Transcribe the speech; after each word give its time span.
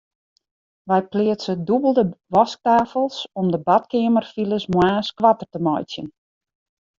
Wy 0.87 0.99
pleatse 1.11 1.53
dûbelde 1.67 2.03
wasktafels 2.33 3.17
om 3.39 3.47
de 3.53 3.59
badkeamerfiles 3.67 4.65
moarns 4.73 5.09
koarter 5.17 5.47
te 5.53 5.59
meitsjen. 5.65 6.07